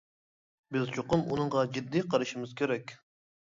[0.75, 2.99] بىز چوقۇم ئۇنىڭغا جىددىي قارىشىمىز كېرەك.